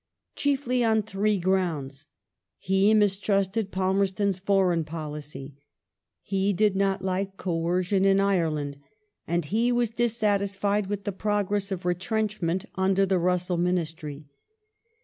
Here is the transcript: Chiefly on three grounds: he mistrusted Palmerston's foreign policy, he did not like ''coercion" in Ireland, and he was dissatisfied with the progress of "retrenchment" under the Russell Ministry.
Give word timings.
Chiefly 0.35 0.83
on 0.83 1.03
three 1.03 1.37
grounds: 1.37 2.07
he 2.57 2.91
mistrusted 2.95 3.69
Palmerston's 3.69 4.39
foreign 4.39 4.83
policy, 4.83 5.53
he 6.23 6.53
did 6.53 6.75
not 6.75 7.03
like 7.05 7.37
''coercion" 7.37 8.03
in 8.03 8.19
Ireland, 8.19 8.79
and 9.27 9.45
he 9.45 9.71
was 9.71 9.91
dissatisfied 9.91 10.87
with 10.87 11.03
the 11.03 11.11
progress 11.11 11.71
of 11.71 11.85
"retrenchment" 11.85 12.65
under 12.73 13.05
the 13.05 13.19
Russell 13.19 13.57
Ministry. 13.57 14.25